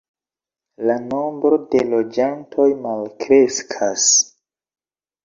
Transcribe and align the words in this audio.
La 0.89 0.93
nombro 1.09 1.59
de 1.75 1.83
loĝantoj 1.89 2.65
malkreskas. 2.87 4.07